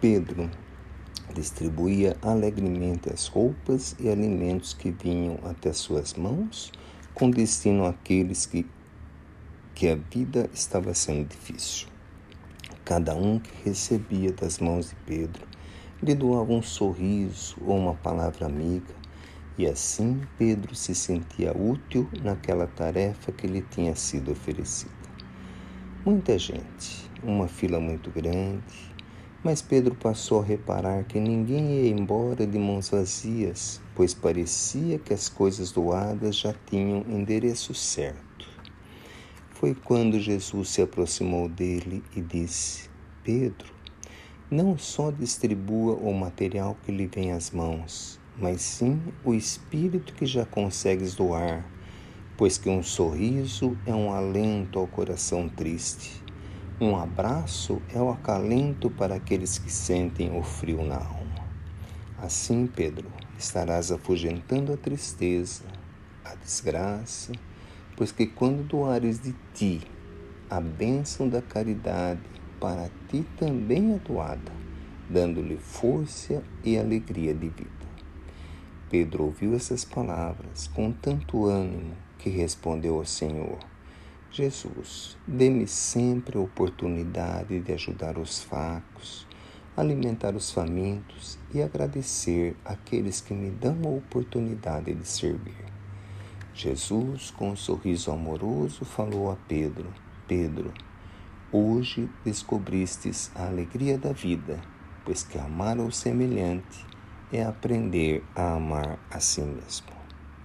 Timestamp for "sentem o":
59.72-60.42